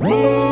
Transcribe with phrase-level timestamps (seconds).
[0.00, 0.49] Whoa!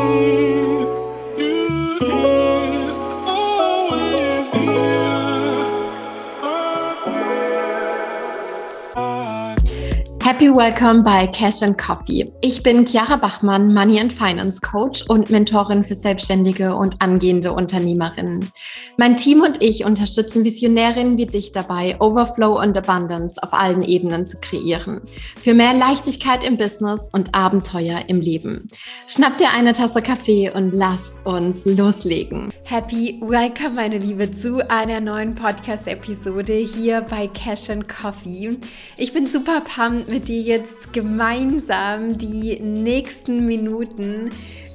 [10.38, 12.30] Happy Welcome bei Cash and Coffee.
[12.42, 18.48] Ich bin Chiara Bachmann, Money and Finance Coach und Mentorin für selbstständige und angehende Unternehmerinnen.
[18.96, 24.26] Mein Team und ich unterstützen Visionärinnen wie dich dabei, Overflow und Abundance auf allen Ebenen
[24.26, 25.00] zu kreieren.
[25.42, 28.68] Für mehr Leichtigkeit im Business und Abenteuer im Leben.
[29.08, 32.52] Schnapp dir eine Tasse Kaffee und lass uns loslegen.
[32.64, 38.56] Happy Welcome, meine Liebe, zu einer neuen Podcast-Episode hier bei Cash and Coffee.
[38.96, 44.30] Ich bin super pumped mit dir jetzt gemeinsam die nächsten Minuten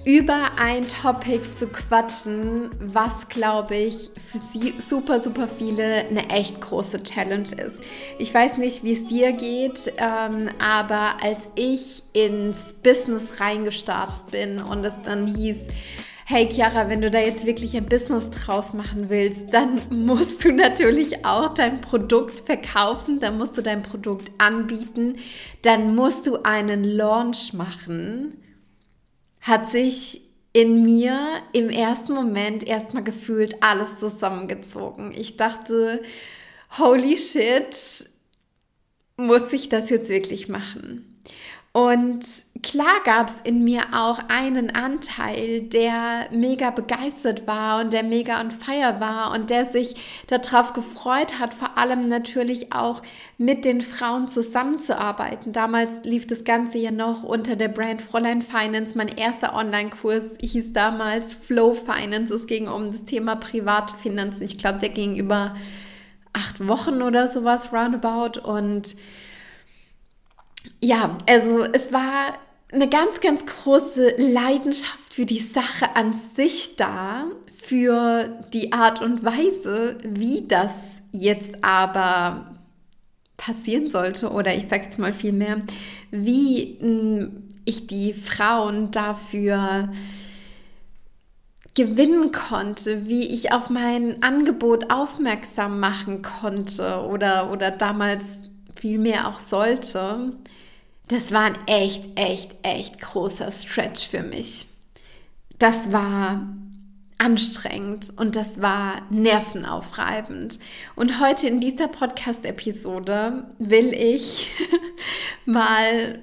[0.05, 6.59] über ein Topic zu quatschen, was glaube ich für sie super, super viele eine echt
[6.59, 7.81] große Challenge ist.
[8.19, 14.61] Ich weiß nicht, wie es dir geht, ähm, aber als ich ins Business reingestartet bin
[14.61, 15.57] und es dann hieß,
[16.25, 20.51] hey Chiara, wenn du da jetzt wirklich ein Business draus machen willst, dann musst du
[20.51, 25.17] natürlich auch dein Produkt verkaufen, dann musst du dein Produkt anbieten,
[25.61, 28.35] dann musst du einen Launch machen.
[29.41, 30.21] Hat sich
[30.53, 35.11] in mir im ersten Moment erstmal gefühlt alles zusammengezogen.
[35.11, 36.01] Ich dachte,
[36.77, 38.07] holy shit,
[39.17, 41.21] muss ich das jetzt wirklich machen?
[41.73, 42.23] Und
[42.63, 48.39] klar gab es in mir auch einen Anteil, der mega begeistert war und der mega
[48.39, 49.95] on fire war und der sich
[50.27, 53.01] darauf gefreut hat, vor allem natürlich auch
[53.37, 55.51] mit den Frauen zusammenzuarbeiten.
[55.51, 58.97] Damals lief das Ganze ja noch unter der Brand Fräulein Finance.
[58.97, 62.33] Mein erster Online-Kurs hieß damals Flow Finance.
[62.33, 64.41] Es ging um das Thema Privatfinanzen.
[64.41, 65.55] Ich glaube, der ging über
[66.31, 68.95] acht Wochen oder sowas roundabout und
[70.79, 72.37] ja, also es war
[72.73, 79.23] eine ganz, ganz große Leidenschaft für die Sache an sich da, für die Art und
[79.23, 80.71] Weise, wie das
[81.11, 82.57] jetzt aber
[83.37, 85.61] passieren sollte oder ich sage jetzt mal viel mehr,
[86.11, 89.89] wie hm, ich die Frauen dafür
[91.75, 99.27] gewinnen konnte, wie ich auf mein Angebot aufmerksam machen konnte oder, oder damals viel mehr
[99.27, 100.33] auch sollte
[101.07, 104.67] das war ein echt, echt, echt großer Stretch für mich.
[105.59, 106.47] Das war
[107.17, 110.59] anstrengend und das war nervenaufreibend.
[110.95, 114.49] Und heute in dieser Podcast-Episode will ich
[115.45, 116.19] mal,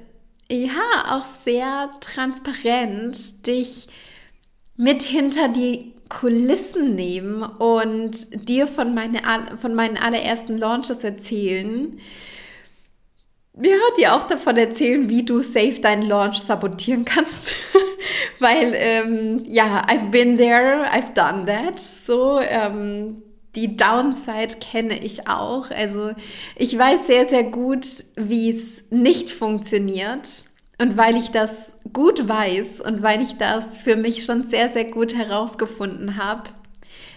[0.50, 3.88] ja, auch sehr transparent dich
[4.76, 9.20] mit hinter die Kulissen nehmen und dir von, meine,
[9.60, 11.98] von meinen allerersten Launches erzählen
[13.62, 17.52] ja, dir auch davon erzählen, wie du safe deinen Launch sabotieren kannst.
[18.38, 21.78] Weil, ähm, ja, I've been there, I've done that.
[21.78, 23.22] So, ähm,
[23.54, 25.70] die Downside kenne ich auch.
[25.70, 26.12] Also,
[26.56, 30.28] ich weiß sehr, sehr gut, wie es nicht funktioniert.
[30.78, 34.86] Und weil ich das gut weiß und weil ich das für mich schon sehr, sehr
[34.86, 36.44] gut herausgefunden habe,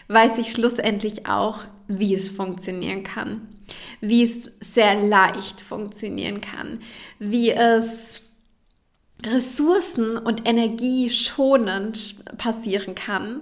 [0.10, 3.53] weiß ich schlussendlich auch, wie es funktionieren kann
[4.02, 6.80] wie es sehr leicht funktionieren kann,
[7.20, 8.22] wie es
[9.26, 13.42] ressourcen- und energieschonend passieren kann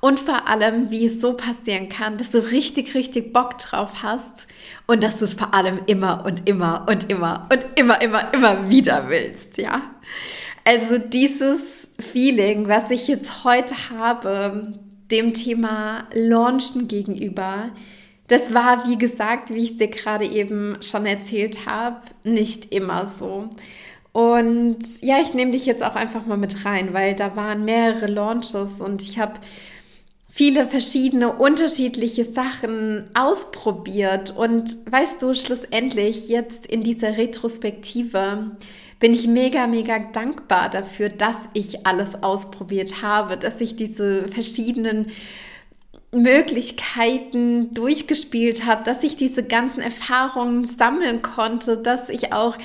[0.00, 4.48] und vor allem, wie es so passieren kann, dass du richtig, richtig Bock drauf hast
[4.86, 8.68] und dass du es vor allem immer und immer und immer und immer, immer, immer
[8.68, 9.82] wieder willst, ja.
[10.64, 14.78] Also dieses Feeling, was ich jetzt heute habe,
[15.10, 17.70] dem Thema Launchen gegenüber,
[18.30, 23.48] das war, wie gesagt, wie ich dir gerade eben schon erzählt habe, nicht immer so.
[24.12, 28.06] Und ja, ich nehme dich jetzt auch einfach mal mit rein, weil da waren mehrere
[28.06, 29.34] Launches und ich habe
[30.28, 34.36] viele verschiedene unterschiedliche Sachen ausprobiert.
[34.36, 38.52] Und weißt du, schlussendlich jetzt in dieser Retrospektive
[39.00, 45.10] bin ich mega, mega dankbar dafür, dass ich alles ausprobiert habe, dass ich diese verschiedenen
[46.12, 52.56] Möglichkeiten durchgespielt habe, dass ich diese ganzen Erfahrungen sammeln konnte, dass ich auch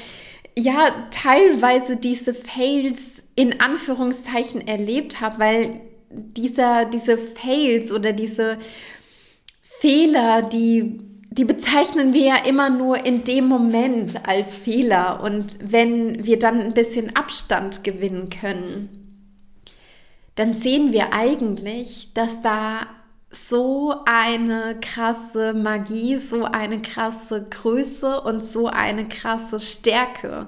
[0.58, 8.58] ja teilweise diese Fails in Anführungszeichen erlebt habe, weil dieser, diese Fails oder diese
[9.62, 15.22] Fehler, die, die bezeichnen wir ja immer nur in dem Moment als Fehler.
[15.22, 18.90] Und wenn wir dann ein bisschen Abstand gewinnen können,
[20.36, 22.88] dann sehen wir eigentlich, dass da
[23.36, 30.48] so eine krasse Magie, so eine krasse Größe und so eine krasse Stärke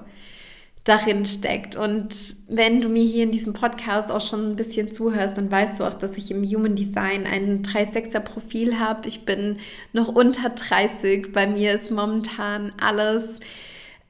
[0.88, 1.76] darin steckt.
[1.76, 5.80] Und wenn du mir hier in diesem Podcast auch schon ein bisschen zuhörst, dann weißt
[5.80, 9.06] du auch, dass ich im Human Design ein 3-6er Profil habe.
[9.06, 9.58] Ich bin
[9.92, 11.32] noch unter 30.
[11.32, 13.38] Bei mir ist momentan alles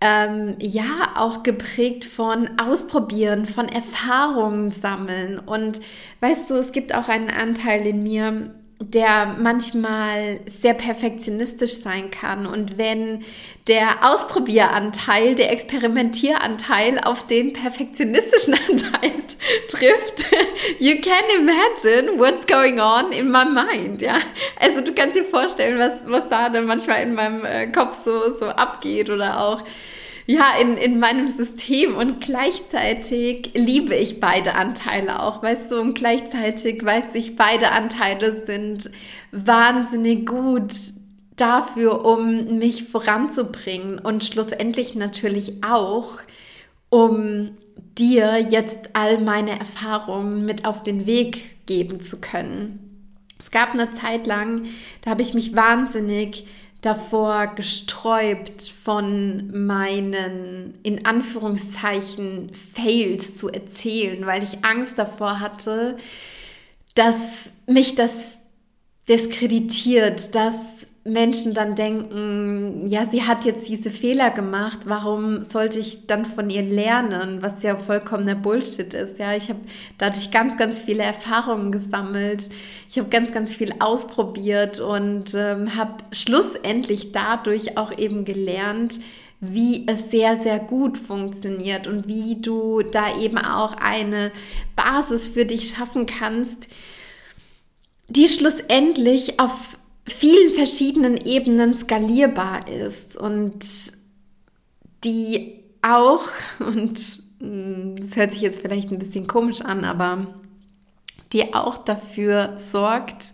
[0.01, 5.41] ähm, ja auch geprägt von Ausprobieren, von Erfahrungen sammeln.
[5.41, 5.81] Und
[6.21, 12.47] weißt du, es gibt auch einen Anteil in mir, der manchmal sehr perfektionistisch sein kann.
[12.47, 13.25] Und wenn
[13.67, 19.13] der Ausprobieranteil, der Experimentieranteil auf den perfektionistischen Anteil
[19.69, 20.27] trifft,
[20.79, 24.01] you can imagine what's going on in my mind.
[24.01, 24.19] Ja,
[24.61, 28.37] also du kannst dir vorstellen, was, was da dann manchmal in meinem äh, Kopf so,
[28.39, 29.65] so abgeht oder auch
[30.31, 35.95] ja, in, in meinem System und gleichzeitig liebe ich beide Anteile auch, weißt du, und
[35.95, 38.91] gleichzeitig weiß ich, beide Anteile sind
[39.33, 40.75] wahnsinnig gut
[41.37, 46.19] dafür, um mich voranzubringen und schlussendlich natürlich auch,
[46.91, 47.57] um
[47.97, 52.85] dir jetzt all meine Erfahrungen mit auf den Weg geben zu können.
[53.41, 54.65] Es gab eine Zeit lang,
[55.01, 56.45] da habe ich mich wahnsinnig
[56.81, 65.97] davor gesträubt, von meinen in Anführungszeichen Fails zu erzählen, weil ich Angst davor hatte,
[66.95, 67.17] dass
[67.67, 68.39] mich das
[69.09, 70.55] diskreditiert, dass
[71.05, 76.50] Menschen dann denken, ja, sie hat jetzt diese Fehler gemacht, warum sollte ich dann von
[76.50, 79.19] ihr lernen, was ja vollkommener Bullshit ist.
[79.19, 79.61] Ja, ich habe
[79.97, 82.49] dadurch ganz, ganz viele Erfahrungen gesammelt.
[82.91, 89.01] Ich habe ganz, ganz viel ausprobiert und ähm, habe schlussendlich dadurch auch eben gelernt,
[89.41, 94.33] wie es sehr, sehr gut funktioniert und wie du da eben auch eine
[94.75, 96.69] Basis für dich schaffen kannst,
[98.09, 99.78] die schlussendlich auf
[100.08, 103.64] vielen verschiedenen Ebenen skalierbar ist und
[105.05, 106.25] die auch,
[106.58, 106.99] und
[107.40, 110.26] hm, das hört sich jetzt vielleicht ein bisschen komisch an, aber
[111.32, 113.32] die auch dafür sorgt,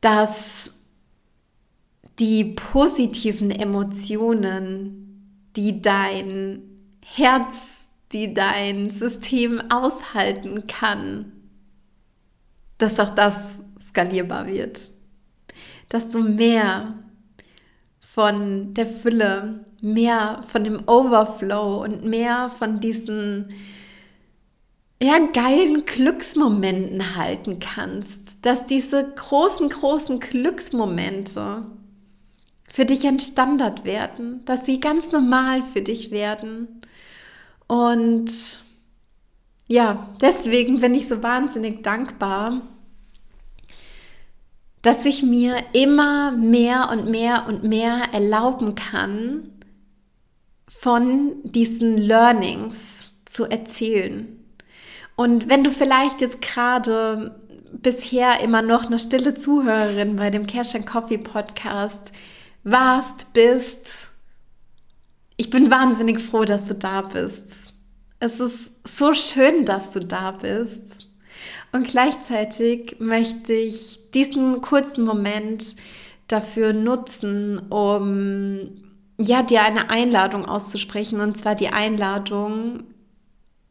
[0.00, 0.70] dass
[2.18, 6.62] die positiven Emotionen, die dein
[7.04, 11.32] Herz, die dein System aushalten kann,
[12.78, 14.91] dass auch das skalierbar wird
[15.92, 16.94] dass du mehr
[18.00, 23.50] von der Fülle, mehr von dem Overflow und mehr von diesen
[25.02, 31.66] ja, geilen Glücksmomenten halten kannst, dass diese großen, großen Glücksmomente
[32.70, 36.80] für dich ein Standard werden, dass sie ganz normal für dich werden.
[37.66, 38.30] Und
[39.66, 42.62] ja, deswegen bin ich so wahnsinnig dankbar,
[44.82, 49.48] dass ich mir immer mehr und mehr und mehr erlauben kann,
[50.68, 52.74] von diesen Learnings
[53.24, 54.26] zu erzählen.
[55.14, 57.40] Und wenn du vielleicht jetzt gerade
[57.72, 62.12] bisher immer noch eine stille Zuhörerin bei dem Cash and Coffee Podcast
[62.64, 64.08] warst, bist,
[65.36, 67.74] ich bin wahnsinnig froh, dass du da bist.
[68.18, 71.08] Es ist so schön, dass du da bist.
[71.72, 75.74] Und gleichzeitig möchte ich diesen kurzen Moment
[76.28, 78.82] dafür nutzen, um
[79.18, 81.20] ja, dir eine Einladung auszusprechen.
[81.20, 82.84] Und zwar die Einladung,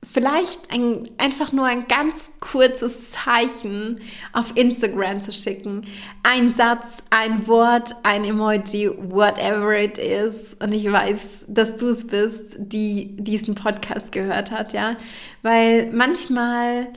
[0.04, 4.00] vielleicht ein, einfach nur ein ganz kurzes Zeichen
[4.34, 5.84] auf Instagram zu schicken.
[6.24, 10.56] Ein Satz, ein Wort, ein Emoji, whatever it is.
[10.60, 14.96] Und ich weiß, dass du es bist, die diesen Podcast gehört hat, ja.
[15.44, 16.88] Weil manchmal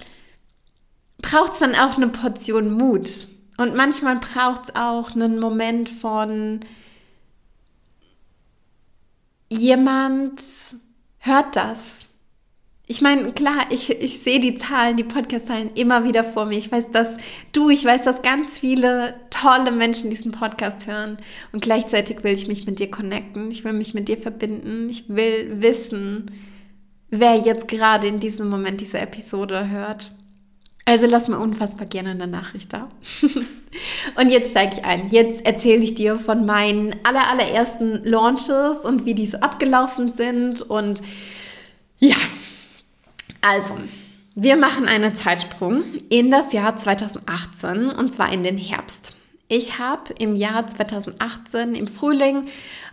[1.24, 3.28] braucht es dann auch eine Portion Mut.
[3.56, 6.60] Und manchmal braucht es auch einen Moment von
[9.48, 10.42] jemand
[11.18, 11.78] hört das.
[12.86, 16.58] Ich meine, klar, ich, ich sehe die Zahlen, die Podcast-Zahlen immer wieder vor mir.
[16.58, 17.16] Ich weiß, dass
[17.52, 21.16] du, ich weiß, dass ganz viele tolle Menschen diesen Podcast hören.
[21.52, 23.50] Und gleichzeitig will ich mich mit dir connecten.
[23.50, 24.90] Ich will mich mit dir verbinden.
[24.90, 26.26] Ich will wissen,
[27.08, 30.10] wer jetzt gerade in diesem Moment diese Episode hört.
[30.86, 32.90] Also lass mir unfassbar gerne eine Nachricht da.
[34.20, 35.08] und jetzt steige ich ein.
[35.10, 40.60] Jetzt erzähle ich dir von meinen aller, allerersten Launches und wie die so abgelaufen sind.
[40.60, 41.00] Und
[41.98, 42.16] ja,
[43.40, 43.78] also,
[44.34, 49.03] wir machen einen Zeitsprung in das Jahr 2018 und zwar in den Herbst.
[49.48, 52.46] Ich habe im Jahr 2018 im Frühling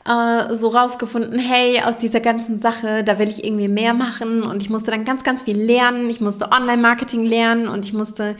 [0.05, 4.61] äh, so rausgefunden, hey, aus dieser ganzen Sache, da will ich irgendwie mehr machen und
[4.61, 6.09] ich musste dann ganz, ganz viel lernen.
[6.09, 8.35] Ich musste Online-Marketing lernen und ich musste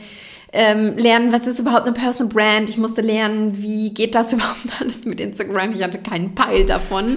[0.52, 2.68] ähm, lernen, was ist überhaupt eine Personal Brand.
[2.68, 5.72] Ich musste lernen, wie geht das überhaupt alles mit Instagram.
[5.72, 7.16] Ich hatte keinen Peil davon.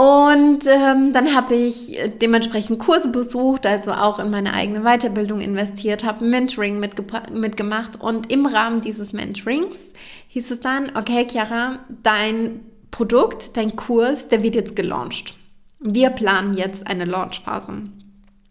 [0.00, 6.04] Und ähm, dann habe ich dementsprechend Kurse besucht, also auch in meine eigene Weiterbildung investiert,
[6.04, 9.92] habe Mentoring mitgemacht und im Rahmen dieses Mentorings
[10.28, 15.34] hieß es dann, okay, Chiara, dein Produkt, dein Kurs, der wird jetzt gelauncht.
[15.80, 17.82] Wir planen jetzt eine Launchphase.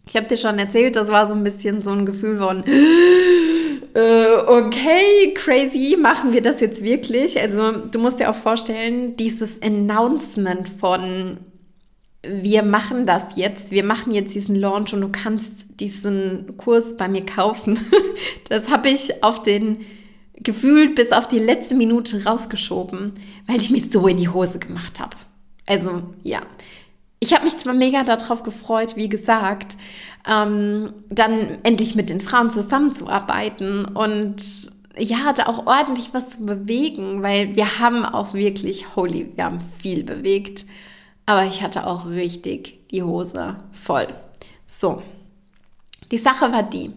[0.08, 2.62] Ich habe dir schon erzählt, das war so ein bisschen so ein Gefühl von,
[3.94, 7.40] äh, okay, crazy, machen wir das jetzt wirklich?
[7.40, 11.38] Also du musst dir auch vorstellen, dieses Announcement von,
[12.22, 17.08] wir machen das jetzt, wir machen jetzt diesen Launch und du kannst diesen Kurs bei
[17.08, 17.78] mir kaufen.
[18.48, 19.84] Das habe ich auf den
[20.34, 23.12] gefühlt bis auf die letzte Minute rausgeschoben,
[23.46, 25.16] weil ich mich so in die Hose gemacht habe.
[25.66, 26.40] Also ja,
[27.20, 29.76] ich habe mich zwar mega darauf gefreut, wie gesagt,
[30.28, 33.84] ähm, dann endlich mit den Frauen zusammenzuarbeiten.
[33.84, 34.42] Und
[34.96, 39.60] ja, da auch ordentlich was zu bewegen, weil wir haben auch wirklich, holy, wir haben
[39.60, 40.66] viel bewegt,
[41.26, 44.08] aber ich hatte auch richtig die Hose voll.
[44.66, 45.02] So,
[46.10, 46.90] die Sache war die,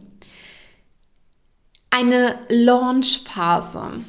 [1.91, 4.03] eine Launchphase,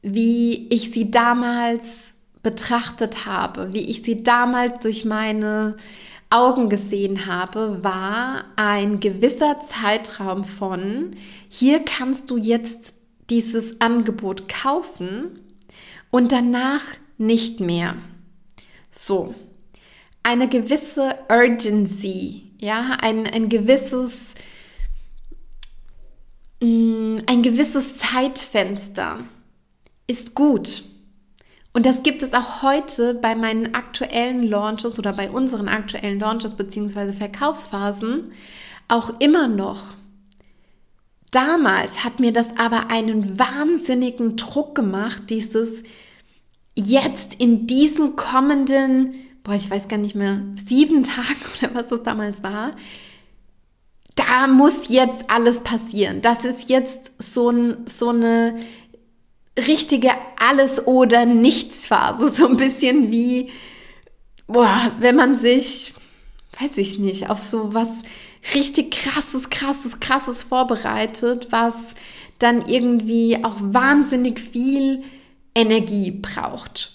[0.00, 5.76] wie ich sie damals betrachtet habe, wie ich sie damals durch meine
[6.30, 11.10] Augen gesehen habe, war ein gewisser Zeitraum von,
[11.48, 12.94] hier kannst du jetzt
[13.28, 15.40] dieses Angebot kaufen
[16.10, 16.82] und danach
[17.18, 17.96] nicht mehr.
[18.88, 19.34] So,
[20.22, 24.12] eine gewisse Urgency, ja, ein, ein gewisses
[26.62, 29.24] Mm, ein gewisses Zeitfenster
[30.06, 30.82] ist gut.
[31.72, 36.54] Und das gibt es auch heute bei meinen aktuellen Launches oder bei unseren aktuellen Launches
[36.54, 37.12] bzw.
[37.12, 38.32] Verkaufsphasen
[38.88, 39.94] auch immer noch.
[41.30, 45.84] Damals hat mir das aber einen wahnsinnigen Druck gemacht, dieses
[46.74, 52.02] jetzt in diesen kommenden, boah, ich weiß gar nicht mehr, sieben Tagen oder was es
[52.02, 52.72] damals war,
[54.16, 56.20] da muss jetzt alles passieren.
[56.20, 58.56] Das ist jetzt so, ein, so eine
[59.58, 62.28] richtige Alles- oder Nichts-Phase.
[62.28, 63.50] So ein bisschen wie,
[64.46, 65.92] boah, wenn man sich,
[66.58, 67.88] weiß ich nicht, auf so was
[68.54, 71.74] richtig krasses, krasses, krasses vorbereitet, was
[72.38, 75.02] dann irgendwie auch wahnsinnig viel
[75.54, 76.92] Energie braucht.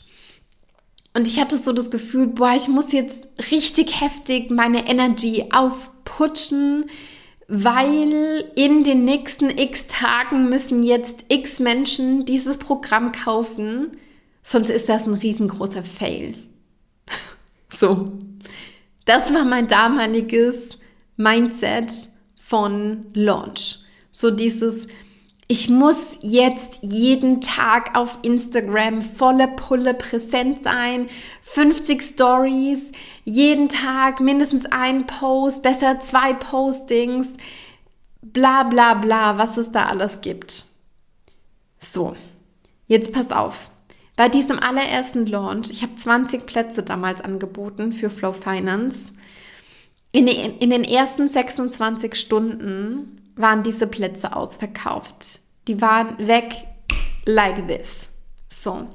[1.13, 6.89] Und ich hatte so das Gefühl, boah, ich muss jetzt richtig heftig meine Energy aufputschen,
[7.47, 13.97] weil in den nächsten x Tagen müssen jetzt x Menschen dieses Programm kaufen,
[14.41, 16.35] sonst ist das ein riesengroßer Fail.
[17.73, 18.05] so,
[19.05, 20.79] das war mein damaliges
[21.17, 21.91] Mindset
[22.39, 23.79] von Launch.
[24.11, 24.87] So dieses,
[25.47, 31.07] ich muss jetzt jeden Tag auf Instagram volle Pulle präsent sein,
[31.43, 32.91] 50 Stories,
[33.25, 37.27] jeden Tag mindestens ein Post, besser zwei Postings,
[38.21, 40.65] bla bla bla, was es da alles gibt.
[41.79, 42.15] So,
[42.87, 43.69] jetzt pass auf.
[44.15, 49.13] Bei diesem allerersten Launch, ich habe 20 Plätze damals angeboten für Flow Finance.
[50.11, 55.39] In, in den ersten 26 Stunden waren diese Plätze ausverkauft.
[55.67, 56.67] Die waren weg
[57.25, 58.09] like this.
[58.49, 58.87] So,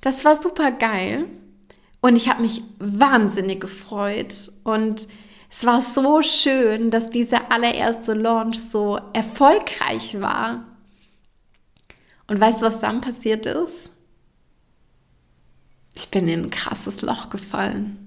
[0.00, 1.26] das war super geil
[2.00, 5.08] und ich habe mich wahnsinnig gefreut und
[5.50, 10.64] es war so schön, dass dieser allererste Launch so erfolgreich war.
[12.26, 13.90] Und weißt du, was dann passiert ist?
[15.94, 17.98] Ich bin in ein krasses Loch gefallen.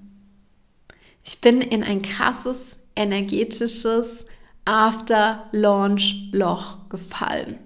[1.24, 2.58] Ich bin in ein krasses
[2.96, 4.24] energetisches
[4.66, 7.58] After-Launch-Loch gefallen.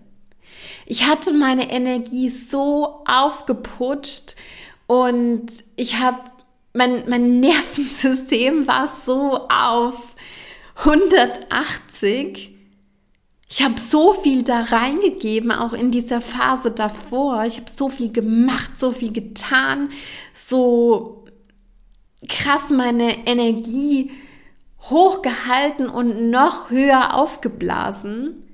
[0.86, 4.36] Ich hatte meine Energie so aufgeputscht
[4.86, 6.18] und ich habe,
[6.72, 10.14] mein, mein Nervensystem war so auf
[10.76, 12.54] 180.
[13.48, 17.44] Ich habe so viel da reingegeben, auch in dieser Phase davor.
[17.44, 19.88] Ich habe so viel gemacht, so viel getan,
[20.32, 21.24] so
[22.28, 24.12] krass meine Energie
[24.82, 28.46] hochgehalten und noch höher aufgeblasen,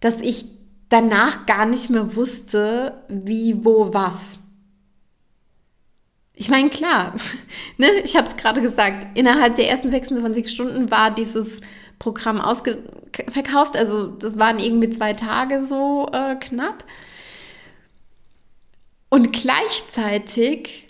[0.00, 0.46] dass ich
[0.88, 4.40] danach gar nicht mehr wusste, wie, wo, was.
[6.34, 7.14] Ich meine, klar,
[7.78, 11.60] ne, ich habe es gerade gesagt, innerhalb der ersten 26 Stunden war dieses
[11.98, 13.76] Programm ausverkauft.
[13.76, 16.84] Also das waren irgendwie zwei Tage so äh, knapp.
[19.08, 20.83] Und gleichzeitig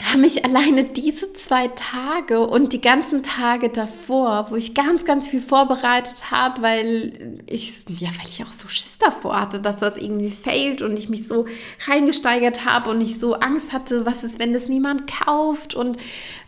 [0.00, 5.26] haben mich alleine diese zwei Tage und die ganzen Tage davor, wo ich ganz, ganz
[5.26, 9.96] viel vorbereitet habe, weil ich, ja, weil ich auch so Schiss davor hatte, dass das
[9.96, 11.46] irgendwie failt und ich mich so
[11.88, 15.96] reingesteigert habe und ich so Angst hatte, was ist, wenn das niemand kauft und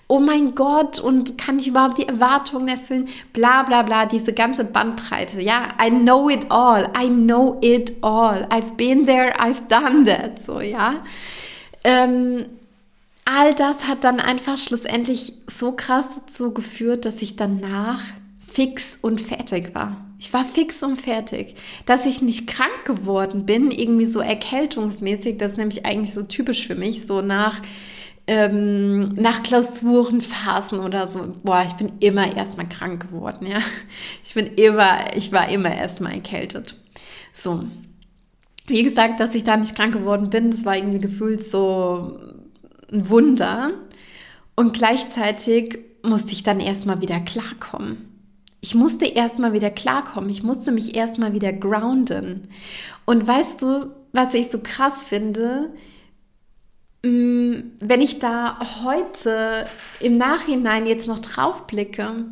[0.07, 3.09] oh mein Gott und kann ich überhaupt die Erwartungen erfüllen?
[3.33, 5.41] Bla bla bla, diese ganze Bandbreite.
[5.41, 8.47] Ja, I know it all, I know it all.
[8.51, 10.41] I've been there, I've done that.
[10.41, 11.03] So, ja.
[11.83, 12.47] Ähm,
[13.31, 18.03] all das hat dann einfach schlussendlich so krass dazu geführt, dass ich danach
[18.41, 20.05] fix und fertig war.
[20.19, 21.55] Ich war fix und fertig.
[21.87, 26.67] Dass ich nicht krank geworden bin, irgendwie so erkältungsmäßig, das ist nämlich eigentlich so typisch
[26.67, 27.63] für mich, so nach,
[28.27, 31.33] ähm, nach Klausurenphasen oder so.
[31.43, 33.59] Boah, ich bin immer erstmal krank geworden, ja.
[34.25, 36.77] Ich bin immer, ich war immer erstmal erkältet.
[37.33, 37.65] So.
[38.67, 42.19] Wie gesagt, dass ich da nicht krank geworden bin, das war irgendwie gefühlt so
[42.93, 43.73] ein Wunder.
[44.57, 48.09] Und gleichzeitig musste ich dann erstmal wieder klarkommen.
[48.61, 50.29] Ich musste erstmal wieder klarkommen.
[50.29, 52.49] Ich musste mich erstmal wieder grounden.
[53.07, 55.71] Und weißt du, was ich so krass finde?
[57.03, 59.67] Mm, wenn ich da heute
[60.01, 62.27] im Nachhinein jetzt noch drauf blicke,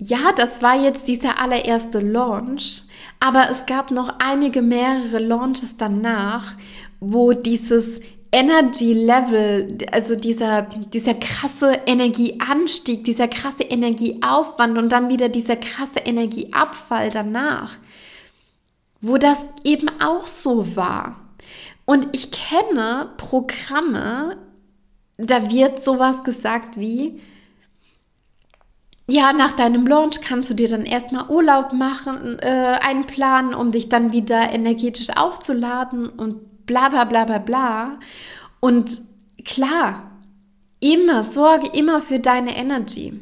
[0.00, 2.84] ja, das war jetzt dieser allererste Launch,
[3.18, 6.56] aber es gab noch einige mehrere Launches danach,
[7.00, 8.00] wo dieses
[8.30, 16.00] Energy Level, also dieser, dieser krasse Energieanstieg, dieser krasse Energieaufwand und dann wieder dieser krasse
[16.00, 17.78] Energieabfall danach,
[19.00, 21.16] wo das eben auch so war.
[21.86, 24.36] Und ich kenne Programme,
[25.16, 27.20] da wird sowas gesagt wie,
[29.10, 33.88] ja, nach deinem Launch kannst du dir dann erstmal Urlaub machen, äh, einplanen, um dich
[33.88, 37.98] dann wieder energetisch aufzuladen und bla bla bla bla bla.
[38.60, 39.00] Und
[39.44, 40.12] klar,
[40.78, 43.20] immer, sorge immer für deine Energy.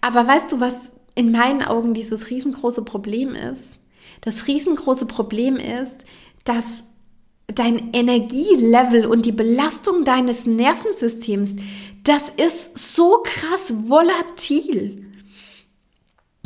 [0.00, 0.74] Aber weißt du, was
[1.14, 3.78] in meinen Augen dieses riesengroße Problem ist?
[4.22, 6.04] Das riesengroße Problem ist,
[6.44, 6.64] dass
[7.46, 11.56] dein Energielevel und die Belastung deines Nervensystems,
[12.04, 15.10] das ist so krass volatil.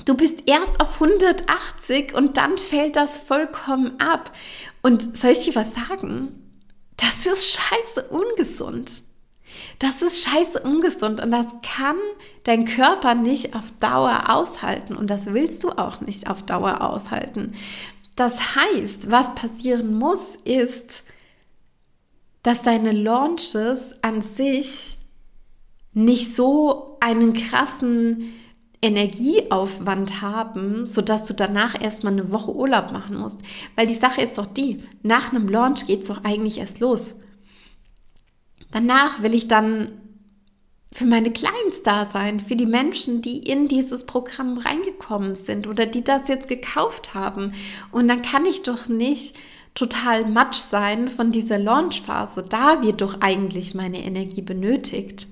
[0.04, 4.32] Du bist erst auf 180 und dann fällt das vollkommen ab.
[4.82, 6.47] Und soll ich dir was sagen?
[6.98, 9.02] Das ist scheiße ungesund.
[9.78, 11.96] Das ist scheiße ungesund und das kann
[12.44, 17.54] dein Körper nicht auf Dauer aushalten und das willst du auch nicht auf Dauer aushalten.
[18.16, 21.04] Das heißt, was passieren muss, ist,
[22.42, 24.98] dass deine Launches an sich
[25.92, 28.34] nicht so einen krassen
[28.80, 33.40] Energieaufwand haben, sodass du danach erstmal eine Woche Urlaub machen musst.
[33.74, 37.16] Weil die Sache ist doch die, nach einem Launch geht es doch eigentlich erst los.
[38.70, 39.92] Danach will ich dann
[40.92, 45.84] für meine Clients da sein, für die Menschen, die in dieses Programm reingekommen sind oder
[45.84, 47.52] die das jetzt gekauft haben.
[47.92, 49.36] Und dann kann ich doch nicht
[49.74, 52.42] total matsch sein von dieser Launchphase.
[52.42, 55.28] Da wird doch eigentlich meine Energie benötigt.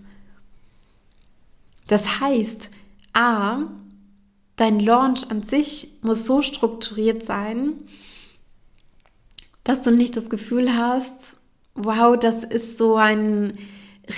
[1.87, 2.71] Das heißt,
[3.17, 3.71] A,
[4.57, 7.73] dein Launch an sich muss so strukturiert sein,
[9.65, 11.39] dass du nicht das Gefühl hast,
[11.75, 13.59] wow, das ist so ein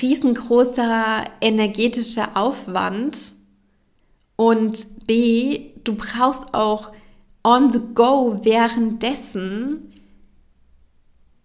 [0.03, 3.33] riesengroßer energetischer Aufwand.
[4.37, 6.93] Und B, du brauchst auch
[7.45, 9.93] on the go währenddessen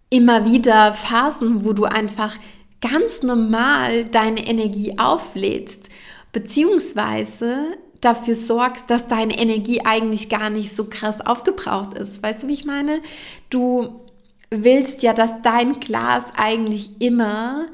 [0.09, 2.35] immer wieder Phasen, wo du einfach
[2.81, 5.89] ganz normal deine Energie auflädst
[6.33, 12.21] beziehungsweise dafür sorgst, dass deine Energie eigentlich gar nicht so krass aufgebraucht ist.
[12.21, 12.99] Weißt du, wie ich meine?
[13.49, 14.01] Du
[14.49, 17.67] willst ja, dass dein Glas eigentlich immer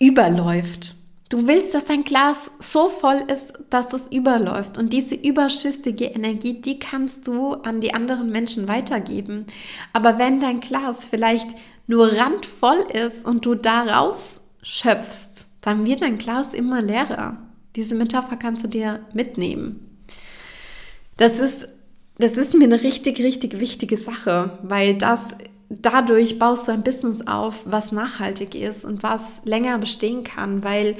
[0.00, 0.96] überläuft.
[1.28, 4.76] Du willst, dass dein Glas so voll ist, dass es überläuft.
[4.76, 9.46] Und diese überschüssige Energie, die kannst du an die anderen Menschen weitergeben.
[9.92, 11.50] Aber wenn dein Glas vielleicht
[11.86, 15.29] nur randvoll ist und du daraus schöpfst,
[15.60, 17.38] dann wird dein Glas immer leerer.
[17.76, 19.98] Diese Metapher kannst du dir mitnehmen.
[21.16, 21.68] Das ist,
[22.18, 25.20] das ist mir eine richtig, richtig wichtige Sache, weil das
[25.70, 30.96] dadurch baust du ein Business auf, was nachhaltig ist und was länger bestehen kann, weil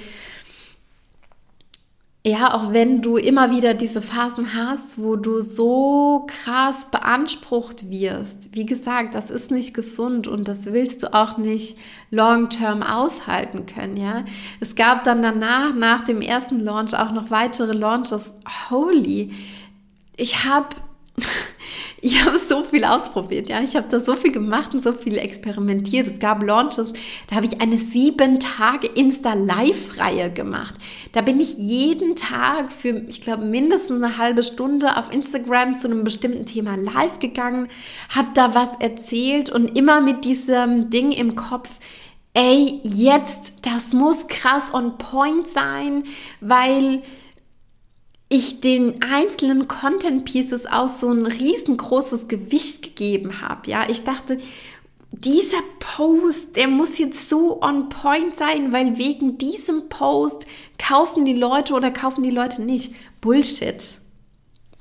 [2.24, 8.54] ja, auch wenn du immer wieder diese Phasen hast, wo du so krass beansprucht wirst,
[8.54, 11.78] wie gesagt, das ist nicht gesund und das willst du auch nicht
[12.10, 14.24] long-term aushalten können, ja.
[14.60, 18.34] Es gab dann danach, nach dem ersten Launch, auch noch weitere Launches.
[18.68, 19.32] Holy!
[20.18, 20.68] Ich habe
[22.02, 23.60] ich habe so viel ausprobiert, ja.
[23.60, 26.08] Ich habe da so viel gemacht und so viel experimentiert.
[26.08, 26.92] Es gab Launches,
[27.28, 30.74] da habe ich eine sieben Tage Insta-Live-Reihe gemacht.
[31.12, 35.88] Da bin ich jeden Tag für, ich glaube, mindestens eine halbe Stunde auf Instagram zu
[35.88, 37.68] einem bestimmten Thema live gegangen,
[38.14, 41.68] habe da was erzählt und immer mit diesem Ding im Kopf,
[42.32, 46.04] ey, jetzt, das muss krass on point sein,
[46.40, 47.02] weil
[48.32, 53.68] ich den einzelnen Content Pieces auch so ein riesengroßes Gewicht gegeben habe.
[53.68, 54.38] Ja, ich dachte,
[55.10, 60.46] dieser Post, der muss jetzt so on point sein, weil wegen diesem Post
[60.78, 62.94] kaufen die Leute oder kaufen die Leute nicht.
[63.20, 63.98] Bullshit.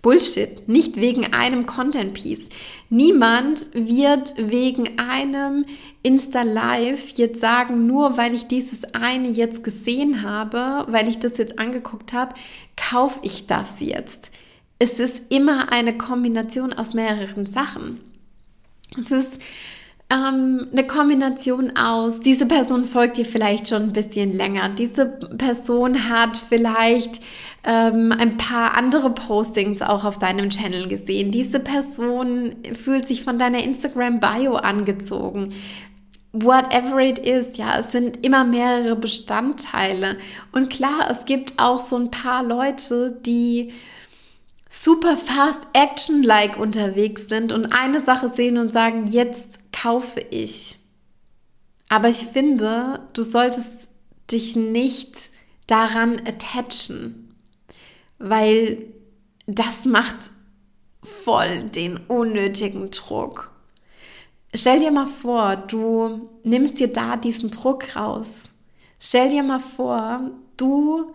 [0.04, 2.48] Bullshit, nicht wegen einem Content Piece.
[2.90, 5.66] Niemand wird wegen einem
[6.02, 11.38] Insta Live jetzt sagen, nur weil ich dieses eine jetzt gesehen habe, weil ich das
[11.38, 12.34] jetzt angeguckt habe,
[12.76, 14.32] kaufe ich das jetzt.
[14.80, 18.00] Es ist immer eine Kombination aus mehreren Sachen.
[19.00, 19.40] Es ist
[20.12, 24.70] ähm, eine Kombination aus, diese Person folgt dir vielleicht schon ein bisschen länger.
[24.70, 27.20] Diese Person hat vielleicht
[27.64, 31.32] ähm, ein paar andere Postings auch auf deinem Channel gesehen.
[31.32, 35.54] Diese Person fühlt sich von deiner Instagram-Bio angezogen.
[36.32, 40.18] Whatever it is, ja, es sind immer mehrere Bestandteile.
[40.52, 43.74] Und klar, es gibt auch so ein paar Leute, die
[44.70, 50.78] super fast action-like unterwegs sind und eine Sache sehen und sagen, jetzt kaufe ich.
[51.90, 53.88] Aber ich finde, du solltest
[54.32, 55.18] dich nicht
[55.66, 57.29] daran attachen,
[58.20, 58.86] weil
[59.48, 60.32] das macht
[61.24, 63.52] voll den unnötigen Druck.
[64.54, 68.30] Stell dir mal vor, du nimmst dir da diesen Druck raus.
[69.00, 71.14] Stell dir mal vor, du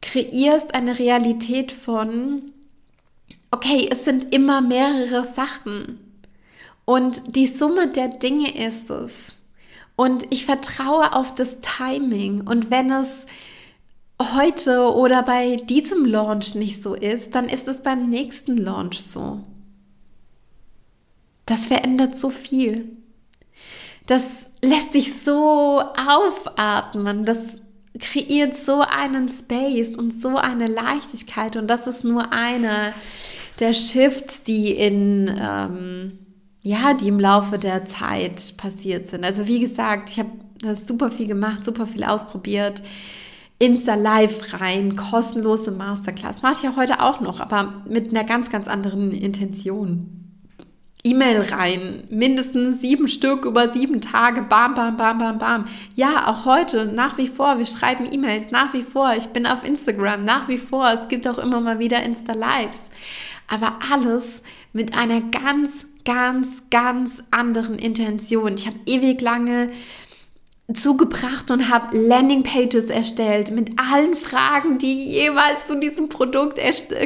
[0.00, 2.52] kreierst eine Realität von,
[3.50, 5.98] okay, es sind immer mehrere Sachen.
[6.84, 9.12] Und die Summe der Dinge ist es.
[9.96, 12.46] Und ich vertraue auf das Timing.
[12.46, 13.08] Und wenn es
[14.20, 19.40] heute oder bei diesem Launch nicht so ist, dann ist es beim nächsten Launch so.
[21.46, 22.96] Das verändert so viel.
[24.06, 24.22] Das
[24.62, 27.24] lässt sich so aufatmen.
[27.24, 27.38] Das
[27.98, 31.56] kreiert so einen Space und so eine Leichtigkeit.
[31.56, 32.92] Und das ist nur einer
[33.60, 36.18] der Shifts, die in ähm,
[36.64, 39.22] ja, die im Laufe der Zeit passiert sind.
[39.22, 40.30] Also wie gesagt, ich habe
[40.62, 42.82] das super viel gemacht, super viel ausprobiert.
[43.64, 46.42] Insta Live rein, kostenlose Masterclass.
[46.42, 50.10] Mache ich ja heute auch noch, aber mit einer ganz, ganz anderen Intention.
[51.02, 55.64] E-Mail rein, mindestens sieben Stück über sieben Tage, bam, bam, bam, bam, bam.
[55.94, 59.66] Ja, auch heute nach wie vor, wir schreiben E-Mails, nach wie vor, ich bin auf
[59.66, 62.90] Instagram, nach wie vor, es gibt auch immer mal wieder Insta-Lives.
[63.48, 64.42] Aber alles
[64.74, 65.70] mit einer ganz
[66.04, 68.54] ganz, ganz anderen Intention.
[68.54, 69.70] Ich habe ewig lange
[70.72, 76.58] zugebracht und habe Landingpages erstellt mit allen Fragen, die jeweils zu diesem Produkt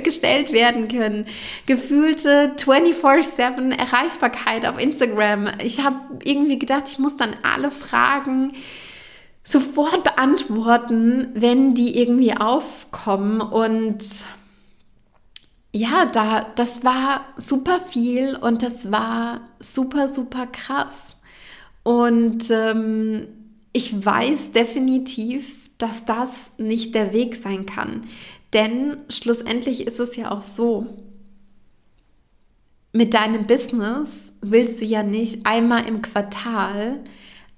[0.04, 1.26] gestellt werden können.
[1.66, 5.48] Gefühlte 24/7 Erreichbarkeit auf Instagram.
[5.62, 8.52] Ich habe irgendwie gedacht, ich muss dann alle Fragen
[9.42, 14.04] sofort beantworten, wenn die irgendwie aufkommen und
[15.72, 20.94] ja, da, das war super viel und das war super, super krass.
[21.82, 23.26] Und ähm,
[23.72, 28.02] ich weiß definitiv, dass das nicht der Weg sein kann.
[28.52, 30.86] Denn schlussendlich ist es ja auch so,
[32.92, 37.00] mit deinem Business willst du ja nicht einmal im Quartal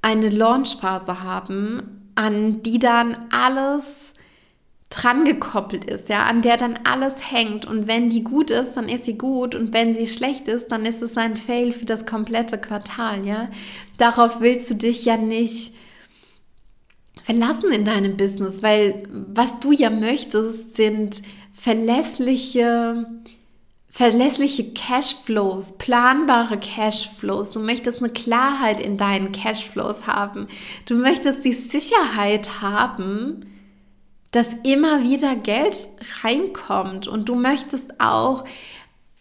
[0.02, 3.84] eine Launchphase haben, an die dann alles
[4.90, 7.64] dran gekoppelt ist, ja, an der dann alles hängt.
[7.64, 9.54] Und wenn die gut ist, dann ist sie gut.
[9.54, 13.48] Und wenn sie schlecht ist, dann ist es ein Fail für das komplette Quartal, ja.
[13.98, 15.74] Darauf willst du dich ja nicht
[17.22, 23.06] verlassen in deinem Business, weil was du ja möchtest, sind verlässliche,
[23.88, 27.52] verlässliche Cashflows, planbare Cashflows.
[27.52, 30.46] Du möchtest eine Klarheit in deinen Cashflows haben.
[30.86, 33.40] Du möchtest die Sicherheit haben,
[34.30, 35.88] dass immer wieder Geld
[36.22, 38.44] reinkommt und du möchtest auch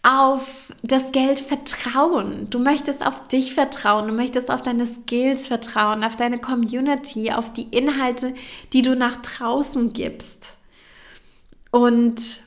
[0.02, 2.50] auf das Geld vertrauen.
[2.50, 7.52] Du möchtest auf dich vertrauen, du möchtest auf deine Skills vertrauen, auf deine Community, auf
[7.52, 8.34] die Inhalte,
[8.72, 10.58] die du nach draußen gibst.
[11.72, 12.42] Und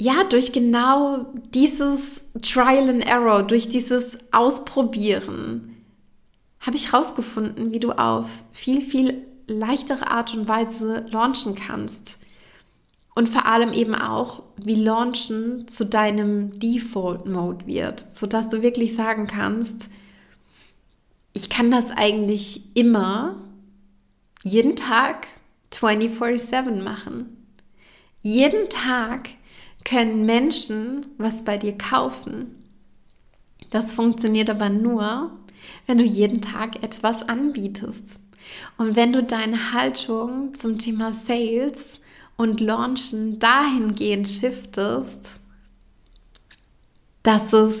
[0.00, 5.76] ja, durch genau dieses Trial and Error, durch dieses Ausprobieren,
[6.58, 12.18] habe ich herausgefunden, wie du auf viel, viel leichtere Art und Weise launchen kannst.
[13.14, 19.26] Und vor allem eben auch, wie Launchen zu deinem Default-Mode wird, sodass du wirklich sagen
[19.26, 19.90] kannst,
[21.34, 23.36] ich kann das eigentlich immer,
[24.42, 25.26] jeden Tag
[25.70, 27.36] 24/7 machen.
[28.22, 29.30] Jeden Tag
[29.84, 32.54] können Menschen was bei dir kaufen.
[33.70, 35.32] Das funktioniert aber nur,
[35.86, 38.20] wenn du jeden Tag etwas anbietest.
[38.76, 42.00] Und wenn du deine Haltung zum Thema Sales
[42.36, 45.40] und Launchen dahingehend shiftest,
[47.22, 47.80] dass es,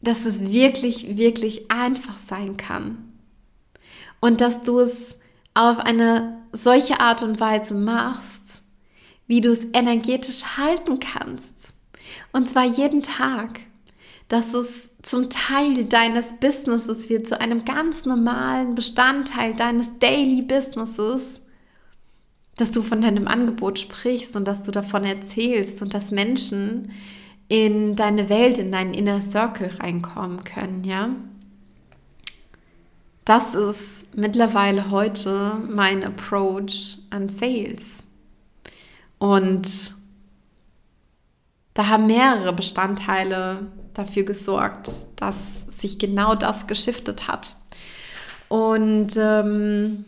[0.00, 3.12] dass es wirklich, wirklich einfach sein kann.
[4.20, 5.14] Und dass du es
[5.54, 8.62] auf eine solche Art und Weise machst,
[9.26, 11.54] wie du es energetisch halten kannst.
[12.32, 13.60] Und zwar jeden Tag.
[14.28, 21.40] Dass es zum Teil deines Businesses wird, zu einem ganz normalen Bestandteil deines Daily Businesses
[22.58, 26.90] dass du von deinem Angebot sprichst und dass du davon erzählst und dass Menschen
[27.48, 31.10] in deine Welt, in deinen Inner Circle reinkommen können, ja.
[33.24, 38.04] Das ist mittlerweile heute mein Approach an Sales.
[39.18, 39.94] Und
[41.74, 45.36] da haben mehrere Bestandteile dafür gesorgt, dass
[45.68, 47.54] sich genau das geschiftet hat.
[48.48, 50.04] Und ähm,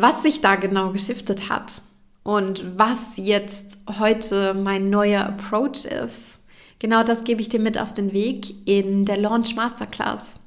[0.00, 1.82] was sich da genau geschiftet hat
[2.22, 6.38] und was jetzt heute mein neuer Approach ist,
[6.78, 10.40] genau das gebe ich dir mit auf den Weg in der Launch Masterclass.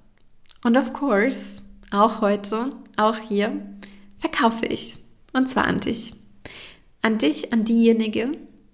[0.63, 1.61] Und of course,
[1.91, 3.51] auch heute, auch hier,
[4.19, 4.97] verkaufe ich.
[5.33, 6.13] Und zwar an dich.
[7.01, 8.31] An dich, an diejenige,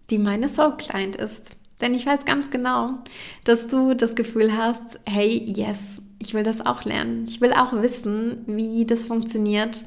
[0.09, 1.51] die meine Soul Client ist.
[1.79, 2.95] Denn ich weiß ganz genau,
[3.43, 5.77] dass du das Gefühl hast, hey, yes,
[6.19, 7.25] ich will das auch lernen.
[7.29, 9.85] Ich will auch wissen, wie das funktioniert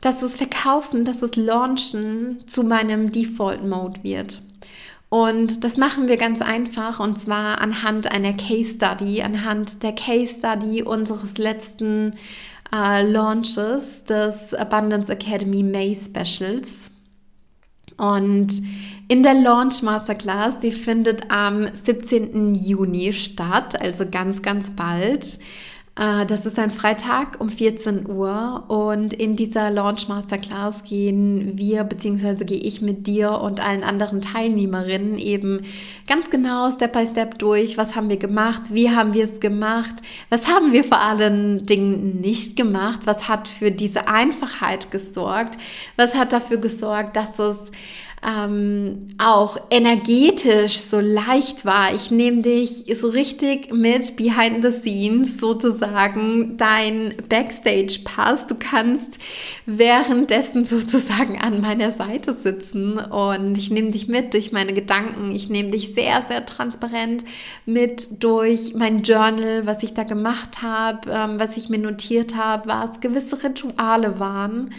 [0.00, 4.42] dass das Verkaufen, dass das Launchen zu meinem Default-Mode wird.
[5.10, 10.34] Und das machen wir ganz einfach und zwar anhand einer Case Study, anhand der Case
[10.34, 12.12] Study unseres letzten
[12.74, 16.90] äh, Launches des Abundance Academy May Specials.
[17.96, 18.52] Und
[19.08, 22.54] in der Launch Masterclass, die findet am 17.
[22.54, 25.38] Juni statt, also ganz, ganz bald.
[25.98, 31.84] Äh, das ist ein Freitag um 14 Uhr und in dieser Launch Masterclass gehen wir
[31.84, 32.44] bzw.
[32.44, 35.62] gehe ich mit dir und allen anderen Teilnehmerinnen eben
[36.06, 39.96] ganz genau Step by Step durch, was haben wir gemacht, wie haben wir es gemacht,
[40.30, 45.58] was haben wir vor allen Dingen nicht gemacht, was hat für diese Einfachheit gesorgt,
[45.96, 47.56] was hat dafür gesorgt, dass es
[48.26, 51.94] ähm, auch energetisch so leicht war.
[51.94, 58.46] Ich nehme dich so richtig mit behind the scenes sozusagen dein Backstage-Pass.
[58.46, 59.18] Du kannst
[59.66, 65.32] währenddessen sozusagen an meiner Seite sitzen und ich nehme dich mit durch meine Gedanken.
[65.32, 67.24] Ich nehme dich sehr, sehr transparent
[67.66, 72.68] mit durch mein Journal, was ich da gemacht habe, ähm, was ich mir notiert habe,
[72.68, 74.70] was gewisse Rituale waren.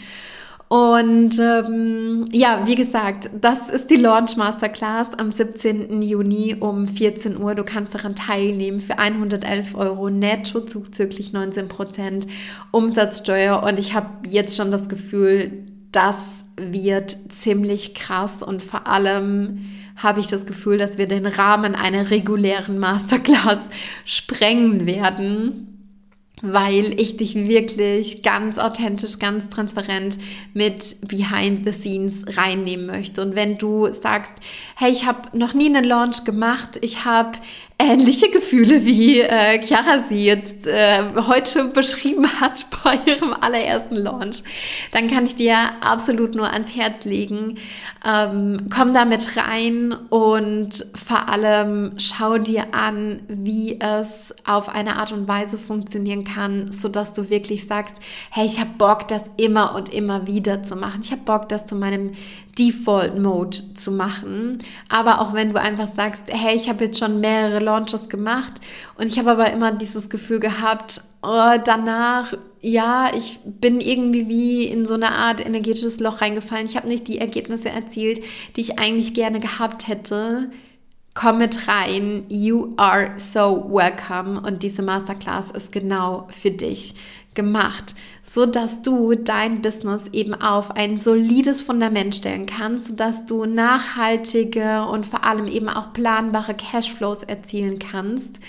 [0.69, 6.03] Und ähm, ja, wie gesagt, das ist die Launch Masterclass am 17.
[6.03, 7.55] Juni um 14 Uhr.
[7.55, 12.27] Du kannst daran teilnehmen für 111 Euro netto, zuzüglich 19 Prozent
[12.69, 13.63] Umsatzsteuer.
[13.63, 16.17] Und ich habe jetzt schon das Gefühl, das
[16.55, 22.11] wird ziemlich krass und vor allem habe ich das Gefühl, dass wir den Rahmen einer
[22.11, 23.69] regulären Masterclass
[24.05, 25.78] sprengen werden
[26.41, 30.17] weil ich dich wirklich ganz authentisch, ganz transparent
[30.53, 33.21] mit Behind the Scenes reinnehmen möchte.
[33.21, 34.33] Und wenn du sagst,
[34.75, 37.31] hey, ich habe noch nie einen Launch gemacht, ich habe
[37.79, 44.43] ähnliche Gefühle, wie äh, Chiara sie jetzt äh, heute beschrieben hat bei ihrem allerersten Launch,
[44.91, 47.57] dann kann ich dir absolut nur ans Herz legen.
[48.05, 55.13] Ähm, komm damit rein und vor allem schau dir an, wie es auf eine Art
[55.13, 57.95] und Weise funktionieren kann, sodass du wirklich sagst,
[58.29, 61.01] hey, ich habe Bock, das immer und immer wieder zu machen.
[61.03, 62.11] Ich habe Bock, das zu meinem
[62.59, 64.57] Default Mode zu machen.
[64.89, 68.53] Aber auch wenn du einfach sagst, hey, ich habe jetzt schon mehrere Launches gemacht
[68.97, 74.63] und ich habe aber immer dieses Gefühl gehabt, oh, danach, ja, ich bin irgendwie wie
[74.65, 76.67] in so eine Art energetisches Loch reingefallen.
[76.67, 78.21] Ich habe nicht die Ergebnisse erzielt,
[78.55, 80.51] die ich eigentlich gerne gehabt hätte.
[81.13, 82.25] Komm mit rein.
[82.29, 84.41] You are so welcome.
[84.41, 86.95] Und diese Masterclass ist genau für dich
[87.33, 93.25] gemacht, so dass du dein Business eben auf ein solides Fundament stellen kannst, so dass
[93.25, 98.39] du nachhaltige und vor allem eben auch planbare Cashflows erzielen kannst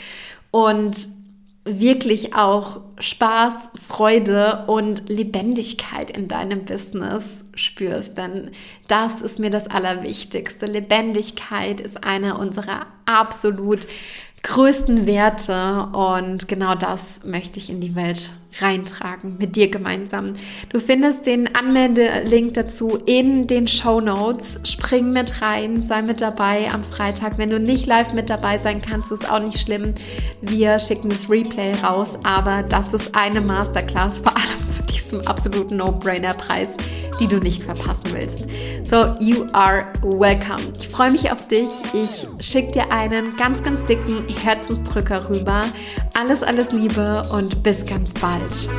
[0.51, 1.09] und
[1.65, 3.53] wirklich auch Spaß,
[3.87, 8.17] Freude und Lebendigkeit in deinem Business spürst.
[8.17, 8.51] Denn
[8.89, 10.67] das ist mir das Allerwichtigste.
[10.67, 13.87] Lebendigkeit ist einer unserer absolut
[14.43, 20.33] größten Werte und genau das möchte ich in die Welt reintragen mit dir gemeinsam.
[20.71, 24.59] Du findest den Anmeldelink dazu in den Show Notes.
[24.65, 27.39] Spring mit rein, sei mit dabei am Freitag.
[27.39, 29.95] Wenn du nicht live mit dabei sein kannst, ist auch nicht schlimm.
[30.41, 35.77] Wir schicken das Replay raus, aber das ist eine Masterclass, vor allem zu diesem absoluten
[35.77, 36.69] No-Brainer-Preis
[37.21, 38.47] die du nicht verpassen willst.
[38.85, 40.61] So, you are welcome.
[40.79, 41.69] Ich freue mich auf dich.
[41.93, 45.65] Ich schicke dir einen ganz, ganz dicken Herzensdrücker rüber.
[46.19, 48.40] Alles, alles Liebe und bis ganz bald.
[48.49, 48.71] Friends.